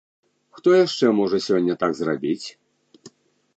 [0.59, 2.47] Хто яшчэ можа сёння так зрабіць?